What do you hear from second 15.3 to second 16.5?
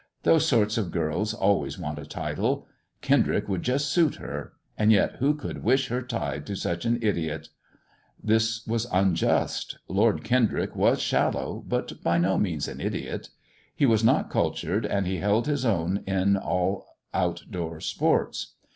his cm in